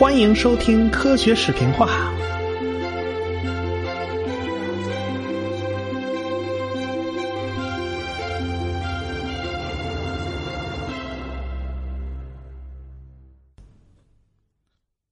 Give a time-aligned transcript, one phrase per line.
[0.00, 2.10] 欢迎收听科学视频化。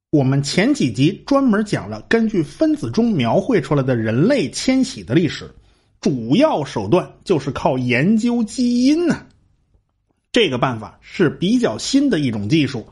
[0.09, 5.55] 我们前几集专门讲了根据分子钟描绘出来的人类迁徙的历史，
[6.01, 9.27] 主要手段就是靠研究基因呢。
[10.33, 12.87] 这个办法是比较新的一种技术，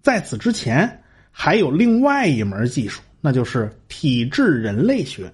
[0.00, 1.02] 在此之前
[1.38, 5.30] 还有另外一门技术，那就是体质人类学。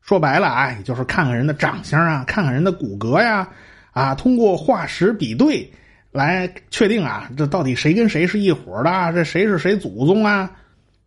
[0.00, 3.48] 说白了啊，也就是看看人的长相啊，看看人的骨骼呀，
[3.90, 5.68] 啊，通过化石比对
[6.12, 10.48] 来确定啊，这到底谁跟谁是一伙的，这谁是谁祖宗啊？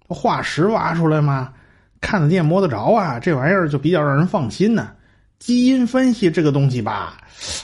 [0.10, 1.54] 化石挖出来吗？
[2.02, 3.18] 看得见摸得着啊？
[3.22, 4.92] 这玩意儿就比较让人放心呢。
[5.40, 7.18] 基因分析这个东西吧，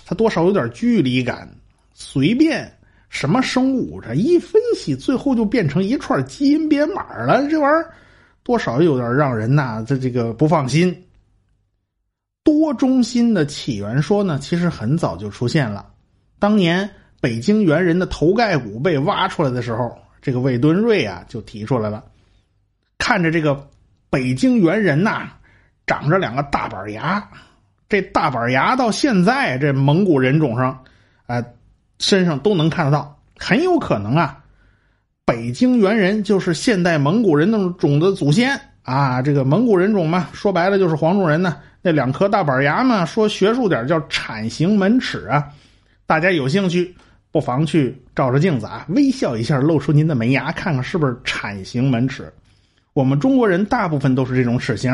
[0.05, 1.45] 它多少有点距离感。
[1.93, 2.71] 随便
[3.09, 7.47] 什么生物，这一分析，最后就变成一串基因编码了。
[7.49, 7.91] 这玩意儿
[8.43, 10.95] 多少有点让人呐，这这个不放心。
[12.43, 15.85] 多中心的起源说呢，其实很早就出现了。
[16.39, 22.03] 当年北京猿人的头盖骨被挖出来的时候，这个魏敦瑞啊就提出来了。
[22.97, 23.67] 看着这个
[24.09, 25.29] 北京猿人呐，
[25.85, 27.29] 长着两个大板牙，
[27.88, 30.83] 这大板牙到现在这蒙古人种上，
[31.27, 31.44] 啊，
[32.00, 34.38] 身上都能看得到，很有可能啊，
[35.25, 39.22] 北京猿人就是现代蒙古人那种的祖先啊。
[39.22, 41.58] 这个蒙古人种嘛，说白了就是黄种人呢。
[41.81, 45.47] 那两颗大板牙嘛，说学术点叫铲形门齿啊。
[46.06, 46.94] 大家有兴趣，
[47.31, 52.31] 不妨去照着镜子啊，微笑一下，露出您的门牙，看看是不是铲形门齿。
[52.94, 54.91] 我们中国人大部分都是这种齿形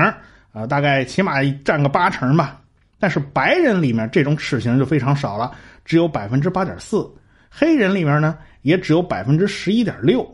[0.52, 2.60] 啊，大概起码占个八成吧。
[3.00, 5.52] 但是白人里面这种齿形就非常少了，
[5.86, 7.10] 只有百分之八点四。
[7.50, 10.30] 黑人里面呢，也只有百分之十一点六。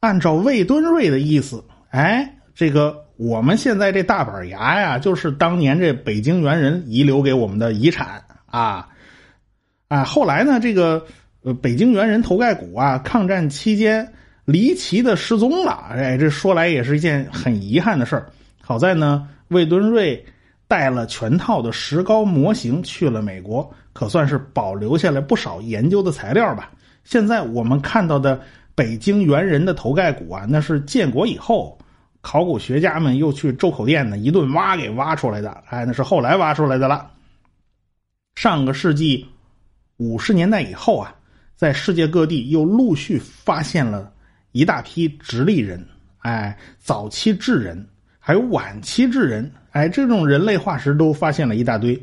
[0.00, 8.88] 按照魏敦瑞的意思，哎，这个我们现在这大板牙呀，就是当年这北京猿人遗留给我们的遗产啊
[9.88, 10.04] 啊。
[10.04, 11.06] 后来呢，这个
[11.42, 14.12] 呃北京猿人头盖骨啊，抗战期间。
[14.44, 18.20] 离奇的失踪了，哎，这说来也是一件很遗憾的事。
[18.60, 20.22] 好在呢，魏敦瑞
[20.72, 26.72] 带了全套的石膏模型去了美国，可算是保留下来不少研究的材料吧。
[27.04, 28.40] 现在我们看到的
[28.74, 31.78] 北京猿人的头盖骨啊，那是建国以后
[32.22, 37.06] 考古学家们又去周口店呢一顿挖给挖出来的，哎，那是后来挖出来的了。
[38.34, 39.26] 上个世纪
[39.98, 41.14] 五十年代以后啊，
[41.54, 44.10] 在世界各地又陆续发现了。
[44.52, 45.86] 一大批直立人，
[46.20, 47.86] 哎，早期智人，
[48.18, 52.00] 还有晚期智人，哎，这种人类化石都发现了一大堆，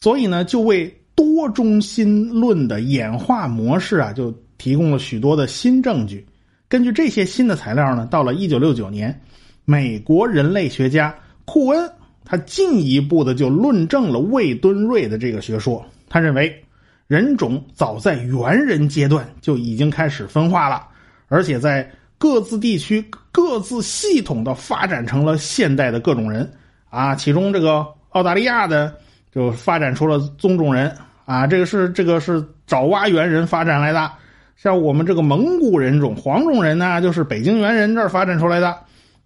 [0.00, 6.26] 所以呢，就为多中心论的演化模式啊，就提供了许多的新证据。
[6.68, 9.20] 根据这些新的材料呢，到了一九六九年，
[9.64, 11.14] 美国人类学家
[11.44, 11.90] 库恩
[12.24, 15.84] 他进一步的就论证了魏敦瑞的这个学说。
[16.08, 16.64] 他认为，
[17.06, 20.88] 人种早在猿人阶段就已经开始分化了。
[21.28, 21.88] 而且在
[22.18, 26.50] 各自地区各自系统的发展成了现代的各种人。
[26.88, 28.94] 啊，其中这个澳大利亚的
[29.32, 30.96] 就发展出了棕种人。
[31.24, 34.12] 啊，这个是这个是爪哇猿人发展来的，
[34.56, 38.78] 像我们这个蒙古人种黄种人呢，就是北京猿人这儿发展出来的，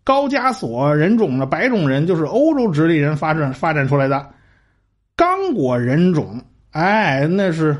[0.04, 4.26] 高加索人种的白种人就是欧洲直立人发展发展出来的，
[5.16, 7.76] 刚果人种哎那是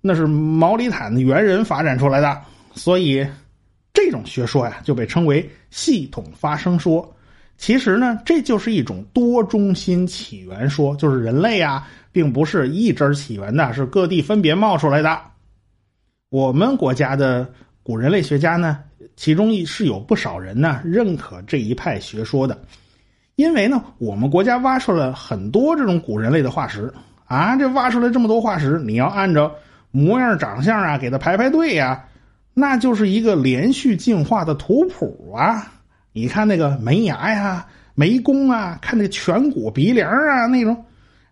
[0.00, 2.40] 那是毛里坦的猿人发展出来的，
[2.74, 3.24] 所以。
[3.98, 7.12] 这种学说呀，就被称为系统发生说。
[7.56, 15.20] 其实呢，这就是一种多中心起源说，就是人类啊，并不是一支起源的，是各地分别冒出来的。
[16.30, 17.50] 我们国家的
[17.82, 18.78] 古人类学家呢，
[19.16, 22.56] 其中是有不少人呢认可这一派学说的，
[23.34, 26.94] 因为呢，我们国家挖出了很多这种古人类的化石
[27.24, 29.52] 啊，这挖出来这么多化石，你要按照
[29.90, 32.04] 模样、长相啊，给它排排队呀。
[32.58, 35.72] 那就是一个连续进化的图谱啊！
[36.12, 37.64] 你看那个门牙呀、
[37.94, 40.84] 眉弓啊，看那颧骨、鼻梁啊那种，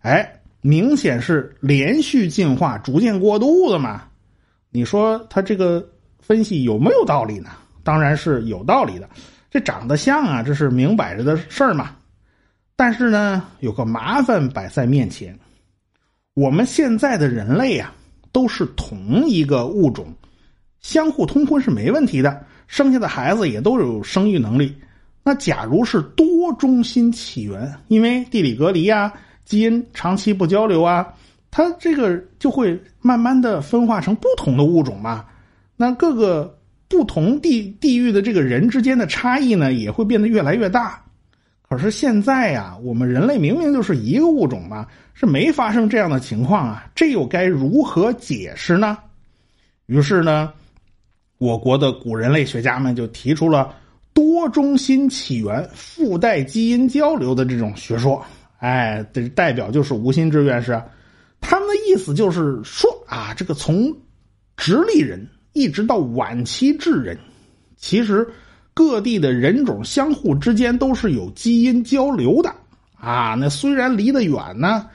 [0.03, 4.05] 哎，明显是连续进化、逐渐过渡的嘛。
[4.71, 5.85] 你说他这个
[6.21, 7.51] 分析有没有道理呢？
[7.83, 9.09] 当然是有道理的。
[9.51, 11.91] 这长得像啊，这是明摆着的事儿嘛。
[12.77, 15.37] 但是呢，有个麻烦摆在面前，
[16.35, 17.93] 我们现在的人类啊，
[18.31, 20.07] 都是同一个物种。
[20.87, 24.73] 相互通婚是没问题的，生下的孩子也都有生育能力。
[25.25, 29.13] 那假如是多中心起源，因为地理隔离啊，
[29.45, 31.13] 基因长期不交流啊，
[31.51, 35.25] 它这个就会慢慢的分化成不同的物种嘛。
[35.77, 36.57] 那各个
[36.87, 41.03] 不同地地域的这个人之间的差异呢，也会变得越来越大。
[41.69, 48.97] 可是现在呀，我们人类明明就是一个物种嘛，是没发生这样的情况啊，这又该如何解释呢？
[49.87, 50.53] 于是呢，
[51.39, 53.75] 我国的古人类学家们就提出了
[54.13, 58.25] 多中心起源、附带基因交流的这种学说。
[58.59, 60.83] 哎，这代表就是吴新志院士，
[61.41, 63.95] 他们的意思就是说啊，这个从
[64.57, 67.19] 直立人一直到晚期智人，
[67.77, 68.27] 其实。
[68.79, 72.55] 各地的人种相互之间都是有基因交流的
[73.01, 73.35] 啊！
[73.41, 74.87] 那虽然离得远呢，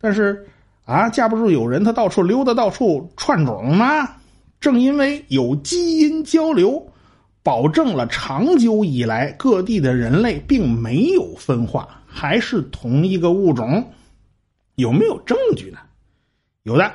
[0.00, 0.42] 但是
[0.86, 4.08] 啊，架不住有人他到处溜达，到处串种嘛。
[4.60, 6.84] 正因为有基因交流，
[7.42, 13.92] 保证了长久以来各地的人类并没有分化，还是同一个物种。
[14.76, 15.78] 有没有证据呢？
[16.64, 16.92] 有的，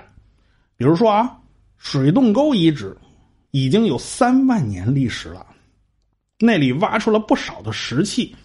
[0.76, 1.38] 比如说啊，
[1.78, 2.96] 水洞沟遗址
[3.52, 5.46] 已经有三万年历史了。
[6.38, 8.36] 那里挖出了不少的石器，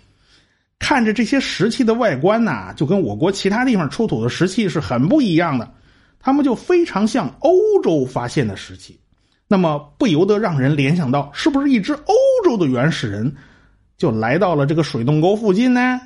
[0.79, 5.75] 看着这些石器的外观呐，就跟我国其他地方出土的石器是很不一样的，
[6.21, 8.99] 他们就非常像欧洲发现的石器，
[9.49, 12.15] 那么不由得让人联想到，是不是一只欧
[12.45, 13.33] 洲的原始人
[13.97, 16.01] 就来到了这个水洞沟附近呢？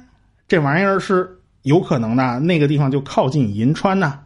[0.47, 4.19] 这玩意儿是有可能的，那个地方就靠近银川呢。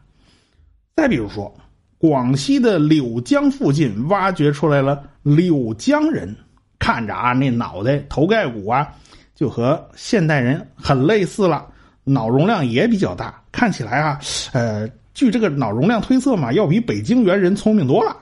[0.96, 1.54] 再比如说，
[1.98, 6.34] 广西的柳江附近挖掘出来了柳江人。
[6.78, 8.86] 看着啊，那脑袋头盖骨啊，
[9.34, 11.66] 就和现代人很类似了，
[12.02, 14.20] 脑容量也比较大，看起来啊，
[14.52, 18.14] 呃，据这个脑容量推测嘛，要比北京猿人聪明多了。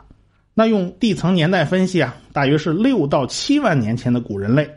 [0.54, 4.70] 那用地层年代分析啊，大约是六到七万年前的古人类，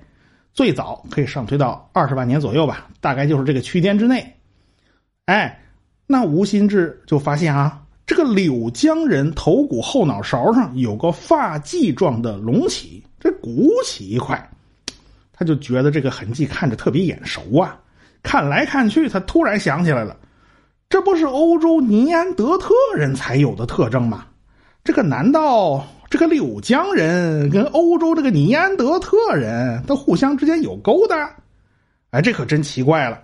[0.54, 4.36] 最早可以上推到二十万年左右吧，大概就是这个区间之内。
[5.26, 5.62] 哎，
[6.08, 13.04] 那吴新志就发现啊，这个柳江人头骨后脑勺上有个发髻状的隆起。
[13.20, 14.50] 这鼓起一块，
[15.34, 17.76] 他就觉得这个痕迹看着特别眼熟啊！
[18.22, 20.16] 看来看去，他突然想起来了，
[20.90, 24.28] 这不是欧洲尼安德特人才有的特征吗？
[24.86, 31.36] 这个难道这个柳江人跟欧洲这个尼安德特人都互相之间有勾搭？
[32.12, 33.20] 哎，这可真奇怪了。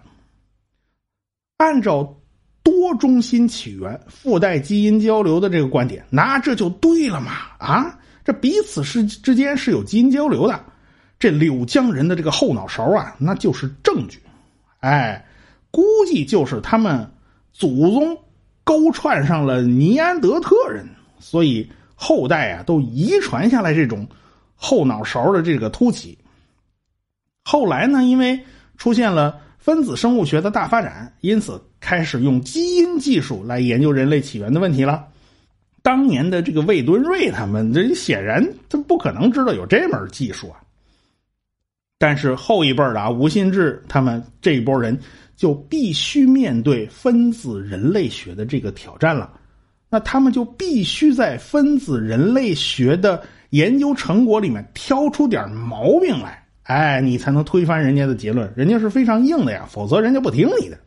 [1.57, 2.17] 按照
[2.63, 7.31] 多中心起源、附带基因交流的这个观点，那这就对了嘛！
[7.59, 7.95] 啊？
[8.25, 10.59] 这彼此是之间是有基因交流的，
[11.19, 14.19] 这柳江人的这个后脑勺啊，那就是证据。
[14.79, 15.23] 哎，
[15.69, 17.07] 估计就是他们
[17.53, 18.17] 祖宗
[18.63, 20.83] 勾串上了尼安德特人，
[21.21, 24.07] 所以后代啊都遗传下来这种
[24.55, 26.17] 后脑勺的这个凸起。
[27.43, 28.39] 后来呢，因为
[28.77, 35.07] 出现了分子生物学的大发展，因此开始用基因技术来研究人类起源的问题了。
[35.83, 40.61] 当年的这个魏敦瑞他们，这显然他不可能知道有这门技术啊。
[41.97, 44.99] 但是后一辈的啊，吴新志他们这一波人
[45.35, 49.31] 就必须面对分子人类学的这个挑战了。
[49.91, 58.51] 那他们就必须在分子人类学的研究成果里面挑出点毛病来，哎，你才能推翻人家的结论。
[58.55, 60.77] 人家是非常硬的呀，否则人家不听你的。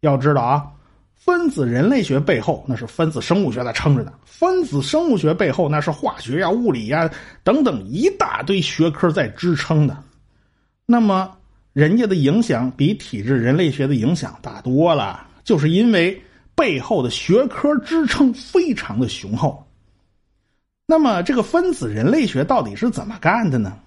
[0.00, 0.66] 要知道啊。
[1.14, 4.12] 分子人类学背后，那是分子生物学在撑着的。
[4.26, 7.08] 分子生物学背后，那是化学呀、物理呀
[7.42, 9.96] 等等一大堆学科在支撑的。
[10.84, 11.34] 那么，
[11.72, 16.20] 人家的影响比体质人类学的影响大多了，就是因为
[16.54, 19.66] 背后的学科支撑非常的雄厚。
[20.86, 23.78] 那么，这个分子人类学到底是怎么干的呢？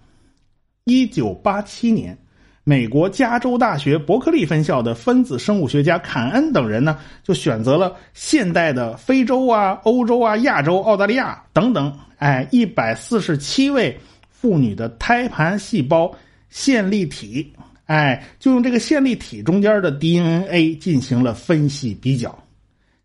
[0.86, 2.18] 一九八七年。
[2.64, 13.98] 美国加州大学伯克利分校的分子生物学家坎恩等人呢，就选择了现代的非洲啊、欧洲啊、亚洲、澳大利亚等等，哎，一百四十七位
[14.30, 16.14] 妇女的胎盘细胞
[16.50, 17.54] 线粒体，
[17.86, 22.38] 哎，就用这个线粒体中间的 DNA 进行了分析比较。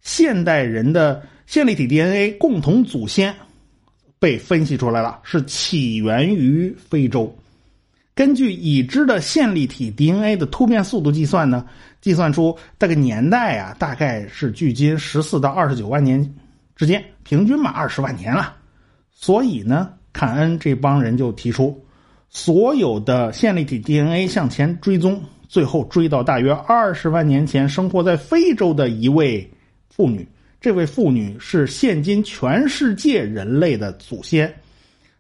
[0.03, 3.35] 现代人的线粒体 DNA 共同祖先
[4.19, 7.35] 被分析出来了，是起源于非洲。
[8.15, 11.65] 根据已知的线粒体 DNA 的突变速度计算呢，
[12.01, 16.23] 计算出这个年代啊，大概是距今十四到二十九万年
[16.77, 18.55] 之间，平均嘛二十万年了。
[19.11, 21.83] 所以呢，坎恩这帮人就提出，
[22.29, 29.49] 所有的线粒体 DNA 向前追踪，最后追到大约二十万年前生活在非洲的一位
[29.95, 30.27] 妇女。
[30.61, 34.53] 这位妇女是现今全世界人类的祖先，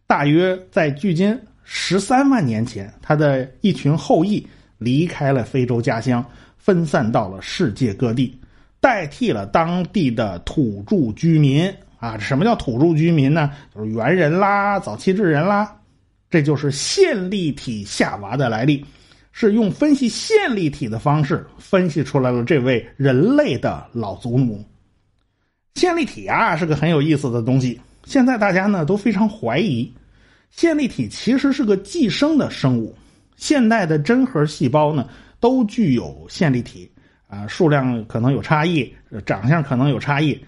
[0.06, 1.38] 大约在距今。
[1.64, 4.44] 十三万年前，她的一群后裔
[4.78, 6.24] 离开了非洲家乡，
[6.56, 8.38] 分散到了世界各地，
[8.80, 11.72] 代替了当地的土著居民。
[11.98, 13.50] 啊，什么叫土著居民呢？
[13.74, 15.72] 就是猿人啦、早期智人啦，
[16.28, 18.84] 这就是线粒体夏娃的来历，
[19.32, 24.64] 是用分析线粒体的方式分析出来了这位人类的老祖母。
[25.74, 29.90] 线粒体啊是个很有意思的东西，现在大家呢都非常怀疑，
[30.50, 32.94] 线粒体其实是个寄生的生物。
[33.36, 35.08] 现代的真核细胞呢
[35.40, 36.88] 都具有线粒体
[37.26, 40.38] 啊，数量可能有差异，长相可能有差异。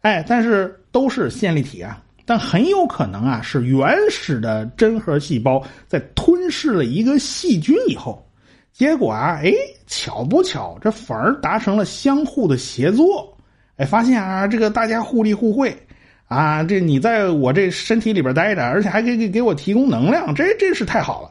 [0.00, 8.26] 哎，但是都是线粒体啊，但很有可能啊是原始的真核细胞在吞噬了一个细菌以后，
[8.72, 9.52] 结果啊，哎，
[9.86, 13.36] 巧不巧，这反而达成了相互的协作，
[13.76, 15.76] 哎，发现啊，这个大家互利互惠，
[16.26, 21.30] 啊，这你在我这身体里边待着，而且还可以给给我提供能量，这真是太好了。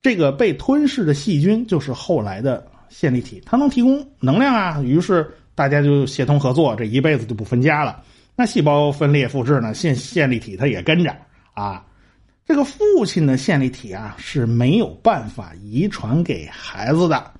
[0.00, 5.28] 这个被吞噬的细菌就是后来的线粒体，它能提供能量啊，于是。
[5.58, 8.00] 大家就协同合作，这一辈子就不分家了。
[8.40, 9.74] 那细胞分裂复制呢？
[9.74, 11.12] 线线粒体它也跟着
[11.54, 11.84] 啊。
[12.46, 17.32] 这个父亲的线粒体啊是没有办法遗传给孩子的，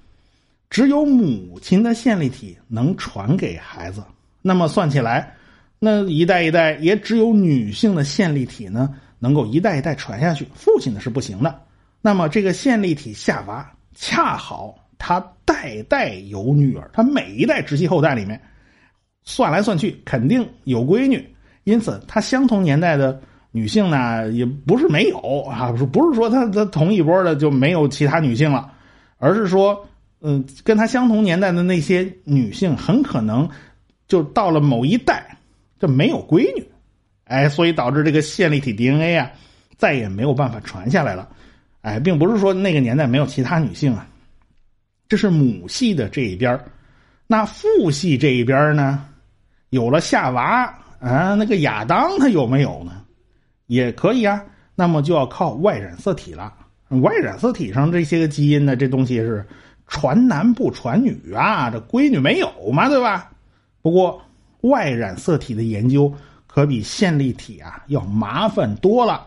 [0.68, 4.02] 只有母亲的线粒体能传给孩子。
[4.42, 5.32] 那么算起来，
[5.78, 11.62] 那一代一代也只有女性的线粒体呢能够一代一代传下去，父亲的是不行的。
[12.00, 14.76] 那么这个线粒体夏娃恰好。
[15.00, 18.42] 他代代有女儿，他每一代直系后代里面，
[19.28, 21.22] 算来算去肯定有闺女，
[21.64, 23.20] 因此他相同年代的
[23.50, 28.72] 女性呢，也不是没有啊，不是说他他同一波的就没有其他女性了，
[29.18, 29.86] 而是说，
[30.22, 33.46] 嗯，跟他相同年代的那些女性，很可能
[34.06, 35.36] 就到了某一代
[35.78, 36.66] 就没有闺女，
[37.24, 39.30] 哎，所以导致这个线粒体 DNA 啊，
[39.76, 41.28] 再也没有办法传下来了，
[41.82, 44.08] 哎，并不是说那个年代没有其他女性啊。
[45.06, 46.58] 这是母系的这一边
[47.26, 49.04] 那父系这一边呢，
[49.70, 50.64] 有了夏娃
[51.00, 53.02] 啊，那个亚当他有没有呢？
[53.66, 54.42] 也可以啊，
[54.74, 56.52] 那么就要靠 Y 染色体了。
[56.88, 59.46] Y 染色体上这些个基因呢，这东西是
[59.86, 63.30] 传男不传女啊，这闺女没有嘛，对吧？
[63.82, 64.20] 不过
[64.62, 66.12] Y 染色体的研究
[66.46, 69.26] 可比线粒体啊要麻烦多了，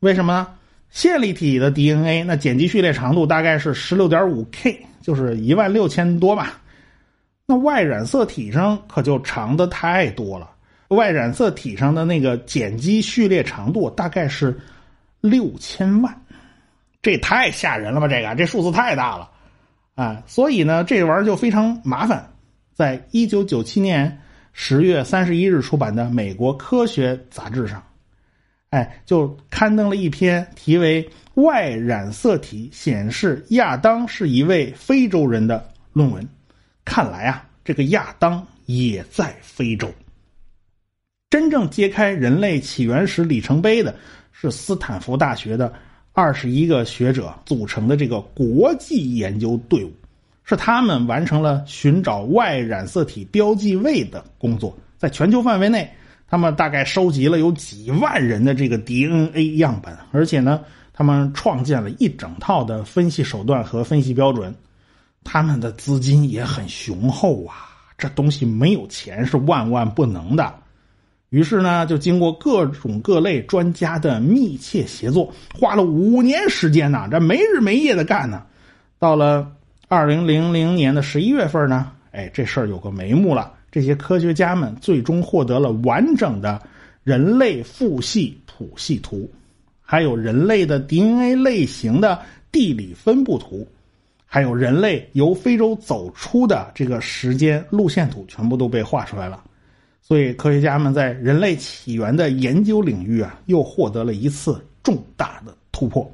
[0.00, 0.46] 为什么呢？
[0.90, 4.86] 线粒体的 DNA 那碱基序列长度大概是十六点五 K。
[5.02, 6.59] 就是一万六千多吧，
[7.50, 10.48] 那 Y 染色体上可就长的太多了。
[10.86, 14.56] Y 染色体上的那个碱基序列长度大概是
[15.20, 16.16] 六千万，
[17.02, 18.06] 这太吓人了吧？
[18.06, 19.28] 这个这数字太大了
[19.96, 20.22] 啊！
[20.28, 22.24] 所以呢，这玩意儿就非常麻烦。
[22.72, 24.16] 在一九九七年
[24.52, 27.82] 十月三十一日出版的《美国科学杂志》上，
[28.70, 31.10] 哎，就刊登了一篇题为。
[31.34, 36.28] Y 染色体显示亚当是一位非洲人的论文，
[36.90, 39.88] 看来啊，这个亚当也在非洲。
[41.30, 43.94] 真正揭开人类起源史里程碑的
[44.32, 45.72] 是斯坦福大学的
[46.12, 49.92] 二十一个学者组成的这个国际研究队伍，
[50.42, 55.88] 是他们完成了寻找 Y 染色体标记位的工作，在全球范围内，
[56.26, 60.60] 他们大概收集了有几万人的这个 DNA 样本，而且呢。
[60.92, 64.54] 他们创建了一整套的分析手段和分析标准，
[65.24, 67.68] 他们的资金也很雄厚啊！
[67.96, 70.54] 这东西没有钱是万万不能的。
[71.28, 78.42] 于是呢，就经过各种各类专家的密切协作，花了五年时间呢，这没日没夜的干呢。
[78.98, 79.52] 到了
[79.86, 83.52] 二零零零年的十一月份呢，哎，这事儿有个眉目了。
[83.70, 86.60] 这些科学家们最终获得了完整的
[87.04, 89.30] 人类父系谱系图。
[89.80, 93.66] 还有人类的 DNA 类型的地理分布图，
[94.32, 99.42] 还有人类由非洲走出的这个时间路线图，全部都被画出来了。
[100.00, 106.08] 所以，科学家们在人类起源的研究领域啊，又获得了一次重大的突破。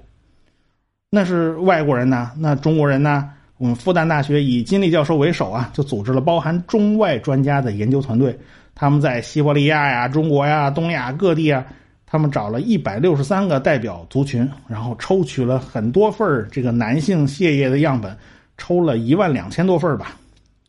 [1.11, 2.33] 那是外国人呢？
[2.39, 3.31] 那中国人呢？
[3.59, 8.35] 我们复旦大学以金立教授为首啊，就组织了包含中外专家的研究团队，
[8.75, 11.67] 他们在西伯利亚呀、中国呀、东亚各地啊。
[12.07, 18.17] 他们找了一百六十三个代表族群，然后抽取了很多份这个男性血液的样本，
[18.57, 20.17] 抽了一万两千多份吧。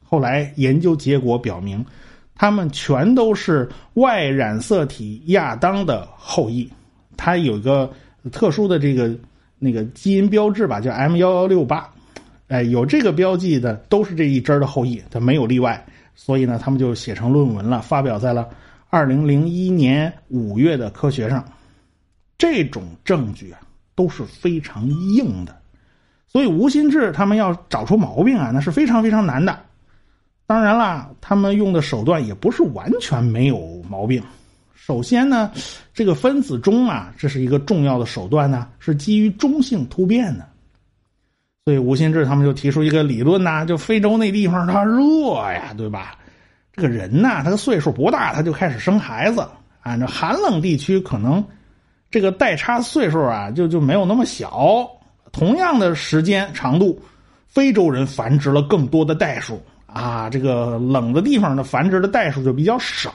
[0.04, 1.86] 后来研究结果表明，
[2.34, 6.68] 他们全都是 Y 染色体亚当的后裔。
[7.16, 7.92] 他有一个
[8.32, 9.16] 特殊的这个
[9.60, 11.88] 那个基因标志吧，叫 M 幺幺六八。
[12.48, 15.86] 哎，有这个标记的都是这一支的后裔，他没有例外。
[16.16, 18.48] 所以呢，他们就写成论文了，发表在了。
[18.90, 21.44] 二零零一年五月的科学上，
[22.38, 23.60] 这种证据啊
[23.96, 25.56] 都是非常硬的，
[26.28, 29.60] 所以吴新志他们要找出毛病啊，那是非常非常难的。
[30.46, 34.24] 当然啦，他们用的手段也不是完全没有毛病。
[34.74, 35.52] 首先呢，
[35.94, 40.48] 这个分子钟啊，这是一个重要的手段呢，是基于中性突变的。
[41.66, 46.18] 所以吴新志他们就提出一个理论呐，就非洲那地方它热呀，对吧？
[46.78, 49.44] 这个人呐，他的岁数不大，他就开始生孩子。
[49.82, 51.44] 按照寒冷地区，可能
[52.12, 54.88] 这个代差岁数啊，就就没有那么小。
[55.32, 57.02] 同样的时间长度，
[57.48, 63.12] 非洲人繁殖了更多的代数啊，这个冷的地方的繁殖的代数就比较少。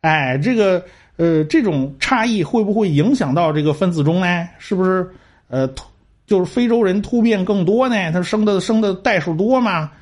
[0.00, 0.84] 哎，这个
[1.18, 4.48] 呃，这种差异会不会影响到这个分子钟呢？
[4.58, 5.08] 是不是
[5.46, 5.68] 呃，
[6.26, 8.10] 就是非洲人突变更多呢？
[8.10, 9.92] 他生的生的代数多吗？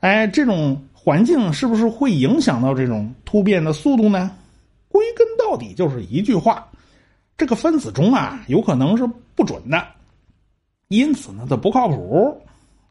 [0.00, 0.82] 哎，这种。
[1.04, 4.30] 环境是不是会影响到这种突变的速度呢？
[4.86, 6.64] 归根到底就是一句话：
[7.36, 9.04] 这个分子钟啊，有可能是
[9.34, 9.84] 不准的，
[10.86, 12.40] 因此呢，它不靠谱。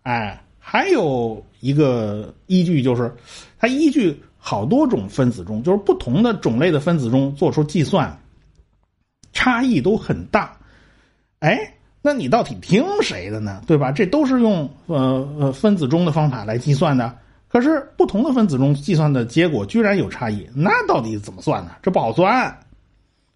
[0.02, 3.16] 哎，还有一个依据就是，
[3.58, 8.14] 它依据好多种分子钟，就是不同的种类的分子钟做出计算，
[9.32, 10.58] 差异都很大。
[11.40, 11.58] 哎，
[12.02, 13.62] 那你到底听谁的呢？
[13.66, 13.90] 对吧？
[13.90, 17.18] 这都是用呃呃分子钟的方法来计算的。
[17.52, 21.72] 可是不同的分子中计算的结果居然有差异，那到底怎么算呢？
[21.82, 22.58] 这不好算。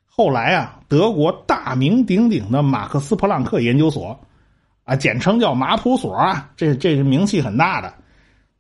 [0.06, 4.18] 后来啊，德国大名鼎鼎的马克思普朗克研究所，
[4.86, 7.94] 啊，简称叫马普所啊，这这是名气很大的，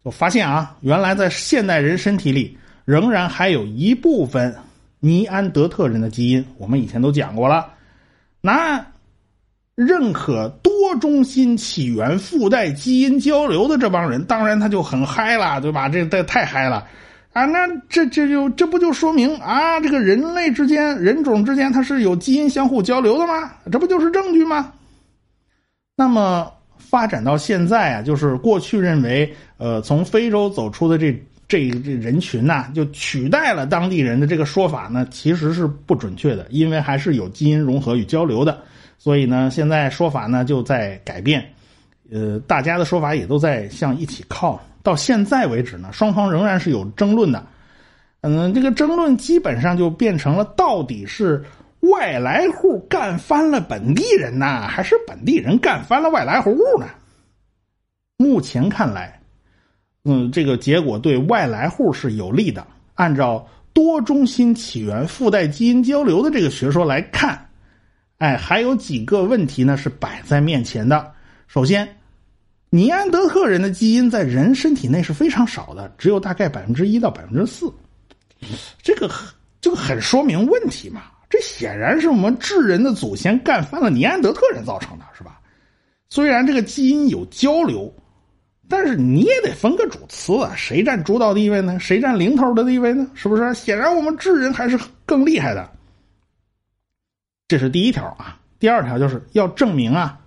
[0.03, 4.53] 就发现啊，原来在现代人身体里仍然还有一部分
[4.99, 7.65] 尼安德特人的基因，我们以前都讲过了，
[8.41, 8.85] 那。
[9.75, 15.89] 认可多中心起源、附带基因交流的这帮人，当然他就很嗨了，对吧？
[15.89, 16.87] 这这太嗨了
[17.33, 17.45] 啊！
[17.45, 23.51] 那这这就这不就说明啊，这个人类之间、人种之间，它是有基因相互交流的吗？
[23.69, 24.71] 这不就是证据吗？
[25.97, 31.11] 那么发展到现在啊，就是过去认为，呃，从非洲走出的这
[31.49, 38.57] 这这人群呐，就取代了当地人的这个说法呢，其实是不准确的，因为还是有基因融合与交流的。
[39.05, 41.47] 所以呢，现在说法呢就在改变，
[42.11, 44.59] 呃，大家的说法也都在向一起靠。
[44.81, 47.45] 到现在为止呢，双方仍然是有争论的。
[48.21, 51.45] 嗯，这个争论基本上就变成了到底是
[51.81, 56.87] 外来户干翻了本地人呐，还是本地人干翻了外来户呢？
[58.17, 59.21] 目前看来，
[60.05, 62.65] 嗯，这个结果对外来户是有利的。
[62.95, 67.39] 按照多中心起源、附带基因交流的这个学说来看。
[68.17, 71.11] 哎，还有几个问题呢，是摆在面前的。
[71.47, 71.87] 首先，
[72.69, 77.71] 尼安德特人的基因在人身体内是非常少的，只有大概百分之一到百分之四。
[78.81, 79.11] 这个
[79.59, 81.03] 这个很说明问题嘛？
[81.29, 85.39] 这显然是我们智人的祖先干翻了尼安德特人造成的，是吧？
[86.09, 87.93] 虽然这个基因有交流，
[88.69, 91.77] 但是你也得分个主次啊，谁占主导地位呢？
[91.79, 93.05] 谁占零头的地位呢？
[93.13, 93.53] 是不是？
[93.53, 95.69] 显然我们智人还是更厉害的。
[97.47, 100.19] 这是第一条啊，第二条就是要证明啊，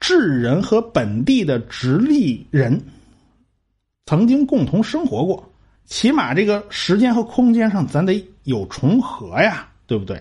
[0.00, 2.80] 智人和本地的直立人
[4.06, 5.52] 曾经共同生活过，
[5.86, 10.20] 起码这个时间和空间上咱得有重合呀，对不对？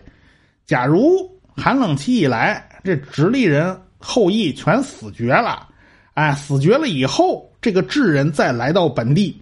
[0.66, 5.68] 假如寒冷期以来这直立人后裔全死绝了，
[6.14, 9.42] 哎，死绝了以后，这个智人再来到本地，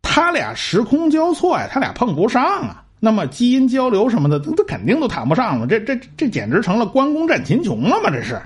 [0.00, 2.79] 他俩时空交错呀，他俩碰不上啊。
[3.00, 5.66] 那么基因交流什么的，他肯定都谈不上了。
[5.66, 8.10] 这这这简直成了关公战秦琼了吗？
[8.10, 8.40] 这是。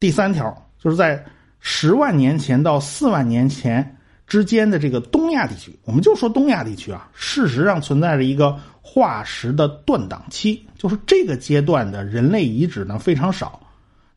[0.00, 0.50] 第三条，
[0.82, 1.22] 就是在
[1.60, 13.60] 十万年前到四万年前之间的这个东亚地区，我们就说东亚地区啊，事实上存在着一个化石的断档期，就是这个阶段的人类遗址呢非常少。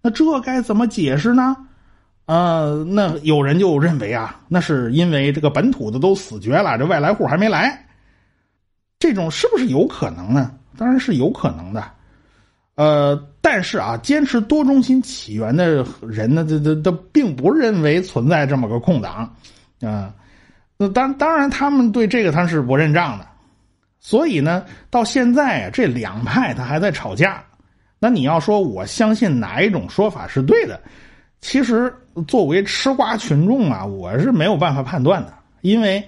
[0.01, 1.55] 那这该怎么解释呢？
[2.27, 7.87] 呃，那有人就认为啊，那是因为这个本土的都死绝了，这外来户还没来。
[9.01, 10.51] 这种是不是有可能呢？
[10.77, 11.83] 当然是有可能的，
[12.75, 19.35] 呃，但是啊，坚持多中心起源的人呢，这这这并不认为存在这么个空档，
[19.81, 20.13] 啊，
[20.77, 23.27] 那当当然他们对这个他是不认账的，
[23.99, 27.43] 所以呢，到现在啊，这两派他还在吵架。
[27.99, 30.79] 那你要说我相信哪一种说法是对的，
[31.41, 31.93] 其实
[32.27, 36.03] 作为吃瓜群众啊，我是没有办法判断的，因为。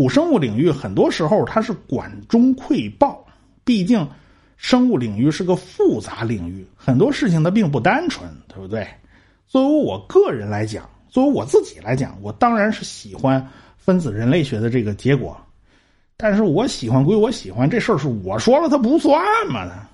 [0.00, 3.22] 古生物领域很多时候它是管中窥豹，
[3.66, 4.08] 毕竟
[4.56, 8.88] 生物领域是个复杂领域，很多事情它并不单纯，对不对？
[9.46, 15.36] 作为我个人来讲，作为我自己来讲，我当然是喜欢分子人类学的这个结果，
[16.16, 19.86] 但是我喜欢归我喜欢，这事儿是我说了它不算嘛？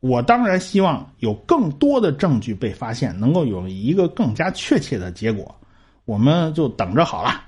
[0.00, 5.56] 我当然希望有更多的证据被发现，能够有一个更加确切的结果，
[6.04, 7.44] 我们就等着好了。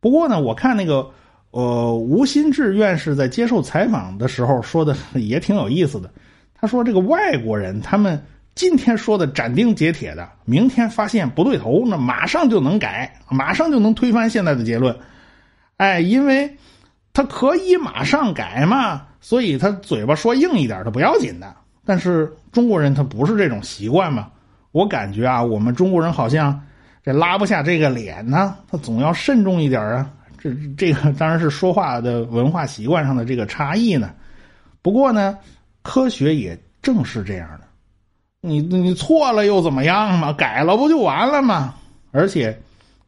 [0.00, 1.10] 不过呢，我看那个。
[1.50, 6.10] 呃，吴新志院士在接受采访的时候说的 也挺有意思的。
[6.58, 8.22] 他说：“这个外国人，他们
[8.54, 14.96] 今天说的斩钉截铁的，明天发现不对头，那马上就能改，马上就能推翻现在的结论。
[15.76, 16.56] 哎，因为
[17.12, 21.54] 他可以马上改嘛，所以他嘴巴说硬一点，他不要紧的。
[21.84, 24.28] 但是中国人他不是这种习惯嘛。
[24.72, 26.58] 我感觉啊，我们中国人好像
[27.02, 34.12] 这拉不下这个脸呢，他总要慎重一点啊。”这这个当然是说话的文化习惯上的这个差异呢。
[34.82, 35.36] 不过呢，
[35.82, 37.66] 科学也正是这样的。
[38.40, 40.32] 你你错了又怎么样嘛？
[40.32, 41.74] 改了不就完了吗？
[42.12, 42.56] 而且，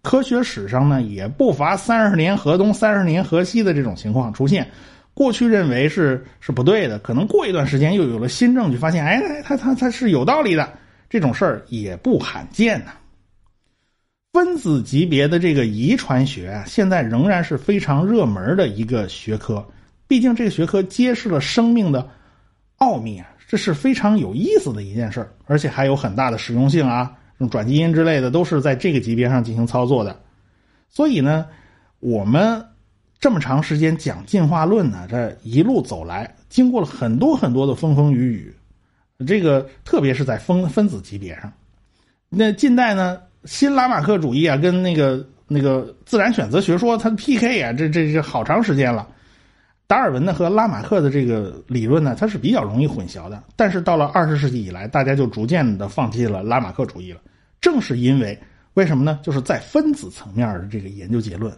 [0.03, 4.69] 科学史上呢也不乏三十年河东三十年河西的这种情况出现。
[5.15, 10.69] 过去认为是是不对的，可能过一段时间又有了新证据，发现哎，他他他是有道理的。
[11.11, 12.93] 这种事儿也不罕见呢。
[14.39, 19.67] 分子级别的这个遗传学啊，现在仍然是非常热门的一个学科。
[20.07, 22.09] 毕竟这个学科揭示了生命的
[22.77, 27.13] 奥秘啊，这是非常有意思的一件事而且还有很大的实用性啊，
[27.51, 30.17] 转基因之类的都是在这个级别上进行操作的。
[30.89, 31.45] 所以呢，
[31.99, 32.65] 我们
[33.19, 38.55] 这么长时间讲进化论呢，这一路走来，经过了很多很多的风风雨雨，
[39.27, 41.53] 这个特别是在分分子级别上，
[42.29, 43.19] 那近代呢？
[43.45, 49.09] 新拉马克主义啊，跟那个那个自然选择学说，它 PK 啊，这这这好长时间了。
[49.87, 53.43] 达尔文呢和拉马克的这个理论呢，它是比较容易混淆的。
[53.57, 57.21] 但是到了二十世纪以来，大家就逐渐的放弃了拉马克主义了。
[57.61, 58.39] 正是因为
[58.75, 59.19] 为什么呢？
[59.23, 61.51] 就是在分子层面的这个研究结论，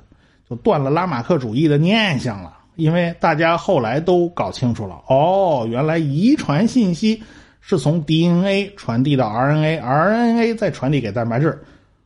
[0.49, 2.59] 就断了拉马克主义的念想了。
[2.77, 7.21] 因为大家后来都搞清楚了，哦，原来遗传信息。
[7.61, 11.63] 是从 DNA 传递到 RNA，RNA 再传递给蛋白质，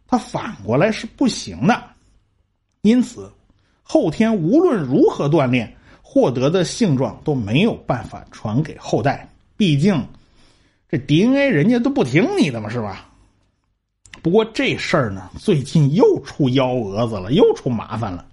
[0.06, 1.82] 它反过来是不行的。
[2.82, 3.30] 因此，
[3.82, 9.28] 后天无论如何锻炼，获得的性状都没有办法传给后代。
[9.56, 10.04] 毕竟，
[10.88, 13.08] 这 DNA 人家都不听你的嘛，是吧？
[14.22, 18.26] 不过这事儿呢，最近又出幺蛾子了，又出麻烦了。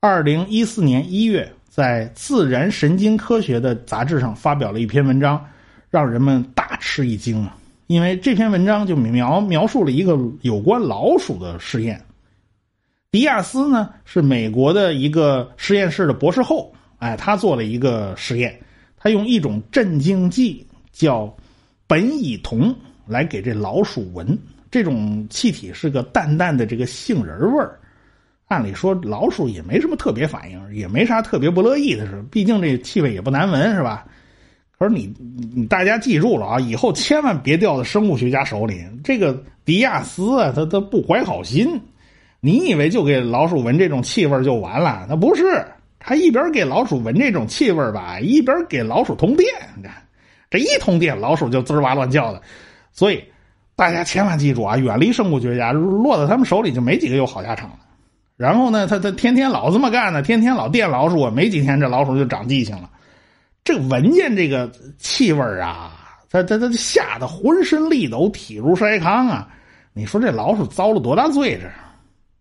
[0.00, 5.44] 二零一四年一月，在《自然神经科学》的杂志上发表了一篇文章。
[5.90, 7.56] 让人们大吃一惊啊！
[7.86, 12.00] 因为这篇文章就描描述了一个有关老鼠的实验。
[13.12, 18.58] 迪亚斯呢是美国的一个实验室的博士后，哎，他做了一个实验，
[18.96, 21.34] 他用一种镇静剂叫
[21.88, 22.74] 苯乙酮
[23.06, 24.36] 来给这老鼠闻，
[24.70, 27.78] 这种气体是个淡淡的这个杏仁味儿。
[28.48, 34.04] 按理说老鼠也没什么特别反应，也没啥特别不乐意的事，毕竟这气味也不难闻，是吧？
[34.78, 35.10] 可是你，
[35.54, 36.60] 你大家记住了啊！
[36.60, 38.84] 以后千万别掉到生物学家手里。
[39.02, 41.80] 这个迪亚斯啊，他他不怀好心。
[42.40, 45.06] 你以为就给老鼠闻这种气味就完了？
[45.08, 45.64] 那不是，
[45.98, 49.48] 他一边给老鼠闻这种气味吧，一边给老鼠通电。
[49.76, 49.94] 你看
[50.50, 52.42] 这一通电，老鼠就滋哇乱叫的。
[52.92, 53.24] 所以
[53.74, 57.78] 大家千万记住啊，远离生物学家，落到他们手里就没几个有好下场了。
[58.36, 62.90] 然后呢，他他天天老这么干呢，天天老电老鼠，没几天这老鼠就长记性了。
[63.66, 65.90] 这闻见这个气味啊，
[66.30, 69.48] 他他他吓得浑身力抖，体如筛糠啊！
[69.92, 71.58] 你说这老鼠遭了多大罪？
[71.60, 71.68] 这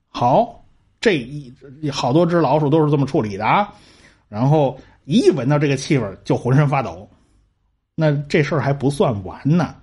[0.07, 0.63] 好，
[1.01, 3.73] 这一好多只老鼠都是这么处理的啊。
[4.29, 7.09] 然后一闻到这个气味就浑身发抖。
[7.95, 9.73] 那这事儿还不算完呢，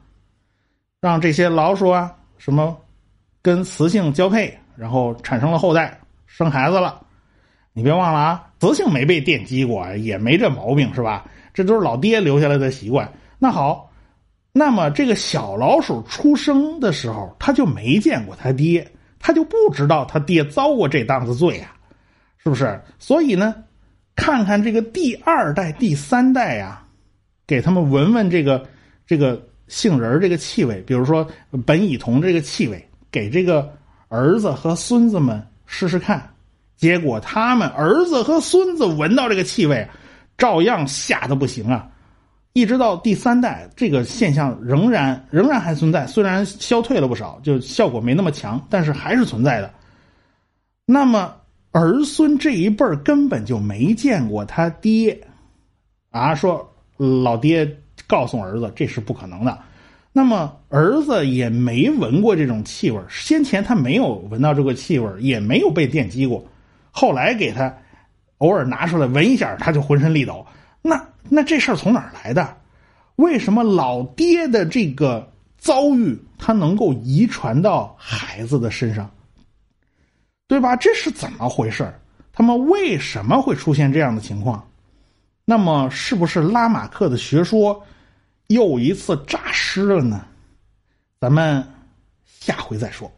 [1.01, 2.77] 让这些老鼠啊什么
[3.43, 7.05] 跟雌性交配，然后产生了后代，生孩子了。
[7.75, 11.25] 你别忘了啊，雌性没被电击过，也没这毛病，是吧？
[11.55, 13.11] 这都是老爹留下来的习惯。
[13.39, 13.91] 那好，
[14.53, 18.87] 那么这个小老鼠出生的时候，他就没见过他爹，
[19.19, 21.75] 他就不知道他爹遭过这档子罪啊，
[22.39, 22.81] 是不是？
[22.99, 23.55] 所以呢，
[24.17, 26.85] 看看这个第二代、第三代呀，
[27.47, 28.67] 给他们闻闻这个
[29.07, 31.27] 这个杏仁这个气味，比如说
[31.67, 33.73] 苯乙酮这个气味，给这个
[34.09, 36.32] 儿子和孙子们试试看。
[36.83, 39.89] 结果他们儿子和孙子闻到这个气味，
[40.37, 41.89] 照样吓得不行啊！
[42.55, 49.73] 一直到第三代，这个现象仍然仍然还存在，虽然消退了不少，就效果没那么强，但是还是存在的。
[50.85, 51.33] 那么
[51.71, 55.17] 儿孙这一辈儿根本就没见过他爹，
[56.11, 57.65] 啊，说老爹
[58.09, 59.57] 告诉儿子这是不可能的。
[60.13, 66.45] 那么儿子也没闻过这种气味，先前他没有闻到这个气味，也没有被电击过。
[66.93, 67.77] 后来给他
[68.39, 70.47] 偶尔拿出来闻一下，他就浑身力抖。
[70.81, 72.57] 那那这事儿从哪儿来的？
[73.17, 79.11] 为什么老爹的这个遭遇他能够遗传到孩子的身上？
[80.47, 80.77] 对吧？
[80.77, 81.93] 这是怎么回事？
[82.33, 84.67] 他们为什么会出现这样的情况？
[85.45, 87.85] 那么，是不是拉马克的学说
[88.49, 90.25] 又一次诈尸了呢？
[91.21, 91.65] 咱们
[92.25, 93.11] 下回再说。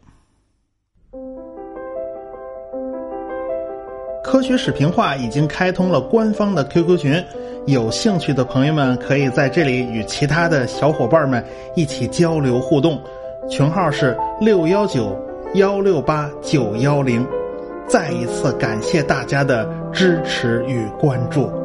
[4.34, 7.24] 科学史评话已经开通了官方的 QQ 群，
[7.66, 11.44] 有兴趣的朋友们可以在这里与其他的小伙伴们
[11.76, 13.00] 一起交流互动。
[13.48, 15.16] 群号是六幺九
[15.54, 17.24] 幺六八九幺零。
[17.86, 21.63] 再一次感谢大家的支持与关注。